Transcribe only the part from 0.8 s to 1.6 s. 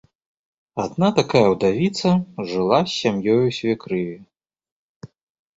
Адна такая